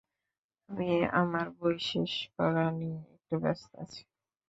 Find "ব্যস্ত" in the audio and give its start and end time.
3.43-3.71